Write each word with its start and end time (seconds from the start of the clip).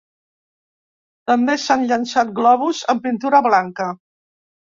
També 1.31 1.57
li 1.57 1.67
han 1.75 1.85
llençat 1.91 2.33
globus 2.41 2.81
amb 2.95 3.05
pintura 3.05 3.43
blanca. 3.51 3.93